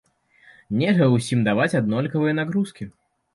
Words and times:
Нельга 0.79 1.09
ўсім 1.15 1.43
даваць 1.49 1.77
аднолькавыя 1.81 2.33
нагрузкі. 2.41 2.89